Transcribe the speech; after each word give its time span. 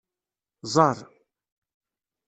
Ẓer. 0.73 0.97